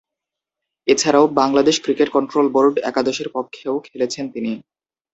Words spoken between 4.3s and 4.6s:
তিনি।